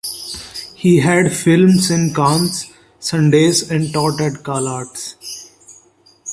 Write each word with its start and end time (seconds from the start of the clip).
He 0.73 1.01
had 1.01 1.31
films 1.31 1.91
in 1.91 2.11
Cannes, 2.11 2.71
Sundance, 2.99 3.69
and 3.69 3.93
taught 3.93 4.19
at 4.19 4.41
CalArts. 4.41 5.13